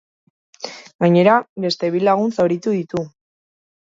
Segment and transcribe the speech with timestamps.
[1.03, 3.05] Gainera, beste bi lagun zauritu ditu.